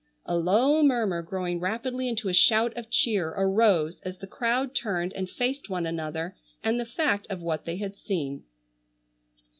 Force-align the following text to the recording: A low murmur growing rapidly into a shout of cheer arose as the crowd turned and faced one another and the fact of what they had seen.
A 0.25 0.35
low 0.35 0.81
murmur 0.81 1.21
growing 1.21 1.59
rapidly 1.59 2.07
into 2.09 2.27
a 2.27 2.33
shout 2.33 2.75
of 2.75 2.89
cheer 2.89 3.35
arose 3.37 3.99
as 4.01 4.17
the 4.17 4.25
crowd 4.25 4.73
turned 4.73 5.13
and 5.13 5.29
faced 5.29 5.69
one 5.69 5.85
another 5.85 6.35
and 6.63 6.79
the 6.79 6.87
fact 6.89 7.27
of 7.29 7.39
what 7.43 7.65
they 7.65 7.75
had 7.77 7.95
seen. 7.95 8.43